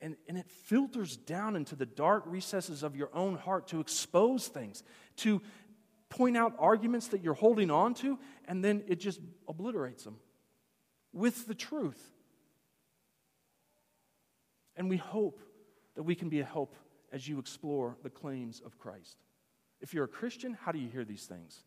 [0.00, 4.48] And, and it filters down into the dark recesses of your own heart to expose
[4.48, 4.82] things,
[5.18, 5.40] to
[6.08, 10.16] point out arguments that you're holding on to, and then it just obliterates them
[11.12, 12.00] with the truth.
[14.76, 15.40] And we hope
[15.94, 16.74] that we can be a help
[17.12, 19.16] as you explore the claims of Christ.
[19.80, 21.62] If you're a Christian, how do you hear these things?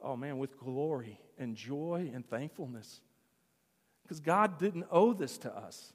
[0.00, 3.00] Oh man, with glory and joy and thankfulness.
[4.02, 5.92] Because God didn't owe this to us.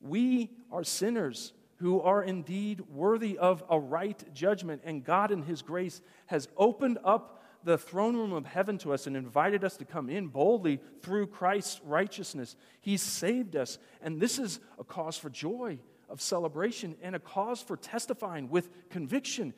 [0.00, 4.82] We are sinners who are indeed worthy of a right judgment.
[4.84, 9.06] And God, in His grace, has opened up the throne room of heaven to us
[9.06, 12.56] and invited us to come in boldly through Christ's righteousness.
[12.80, 13.78] He saved us.
[14.00, 18.88] And this is a cause for joy, of celebration, and a cause for testifying with
[18.88, 19.54] conviction.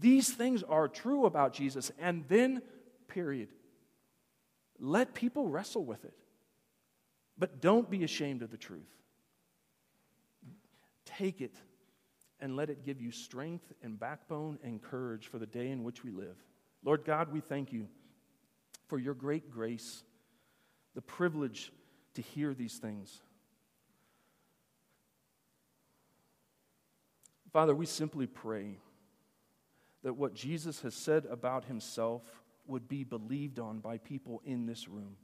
[0.00, 1.90] These things are true about Jesus.
[1.98, 2.62] And then,
[3.08, 3.48] period.
[4.78, 6.14] Let people wrestle with it.
[7.38, 8.82] But don't be ashamed of the truth.
[11.04, 11.54] Take it
[12.40, 16.04] and let it give you strength and backbone and courage for the day in which
[16.04, 16.36] we live.
[16.84, 17.88] Lord God, we thank you
[18.88, 20.04] for your great grace,
[20.94, 21.72] the privilege
[22.14, 23.22] to hear these things.
[27.52, 28.76] Father, we simply pray
[30.02, 32.22] that what Jesus has said about himself
[32.66, 35.16] would be believed on by people in this room.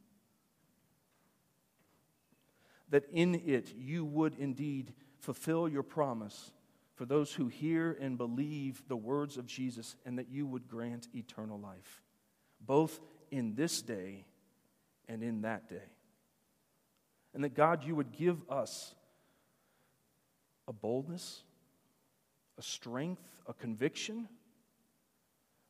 [2.88, 6.52] That in it you would indeed fulfill your promise
[7.00, 11.08] for those who hear and believe the words of Jesus, and that you would grant
[11.14, 12.02] eternal life,
[12.60, 14.26] both in this day
[15.08, 15.88] and in that day.
[17.32, 18.94] And that God, you would give us
[20.68, 21.42] a boldness,
[22.58, 24.28] a strength, a conviction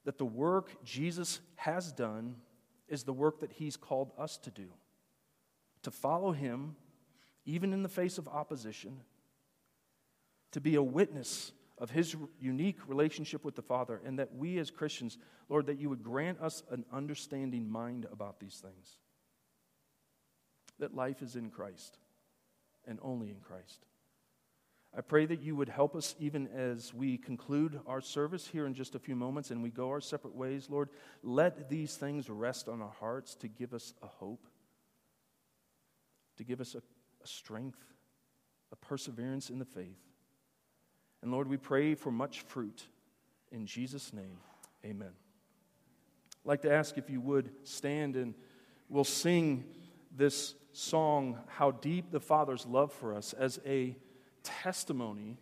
[0.04, 2.34] that the work Jesus has done
[2.88, 4.66] is the work that he's called us to do.
[5.82, 6.74] To follow him,
[7.44, 9.02] even in the face of opposition,
[10.52, 14.70] to be a witness of his unique relationship with the Father, and that we as
[14.70, 15.16] Christians,
[15.48, 18.98] Lord, that you would grant us an understanding mind about these things.
[20.78, 21.98] That life is in Christ
[22.86, 23.86] and only in Christ.
[24.96, 28.74] I pray that you would help us even as we conclude our service here in
[28.74, 30.88] just a few moments and we go our separate ways, Lord.
[31.22, 34.48] Let these things rest on our hearts to give us a hope,
[36.38, 36.78] to give us a,
[37.22, 37.78] a strength,
[38.72, 40.09] a perseverance in the faith.
[41.22, 42.86] And Lord, we pray for much fruit.
[43.52, 44.38] In Jesus' name,
[44.84, 45.12] amen.
[46.44, 48.34] I'd like to ask if you would stand and
[48.88, 49.64] we'll sing
[50.16, 53.96] this song, How Deep the Father's Love for Us, as a
[54.42, 55.38] testimony,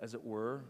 [0.00, 0.64] as it were,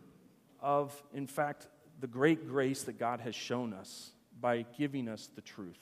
[0.61, 1.69] of, in fact,
[2.01, 5.81] the great grace that God has shown us by giving us the truth.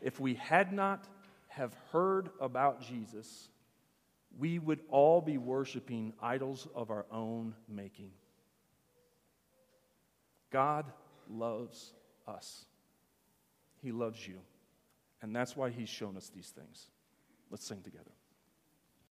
[0.00, 1.06] If we had not
[1.48, 3.48] have heard about Jesus,
[4.38, 8.10] we would all be worshiping idols of our own making.
[10.50, 10.86] God
[11.28, 11.92] loves
[12.26, 12.64] us.
[13.82, 14.38] He loves you.
[15.22, 16.86] And that's why He's shown us these things.
[17.50, 18.10] Let's sing together.